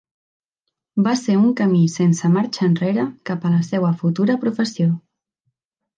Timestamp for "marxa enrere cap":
2.37-3.45